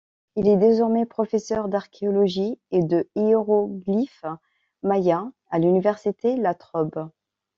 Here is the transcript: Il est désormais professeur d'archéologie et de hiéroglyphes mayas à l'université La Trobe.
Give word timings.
Il 0.35 0.47
est 0.47 0.57
désormais 0.57 1.05
professeur 1.05 1.67
d'archéologie 1.69 2.57
et 2.71 2.81
de 2.81 3.07
hiéroglyphes 3.15 4.25
mayas 4.81 5.29
à 5.51 5.59
l'université 5.59 6.37
La 6.37 6.55
Trobe. 6.55 7.11